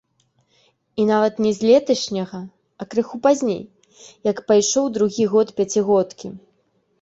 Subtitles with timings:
[1.01, 2.39] І нават не з леташняга,
[2.85, 3.61] а крыху пазней,
[4.31, 6.27] як пайшоў другі год пяцігодкі.